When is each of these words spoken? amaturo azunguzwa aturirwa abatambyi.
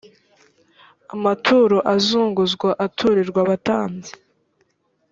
amaturo 1.13 1.77
azunguzwa 1.93 2.69
aturirwa 2.85 3.39
abatambyi. 3.45 4.11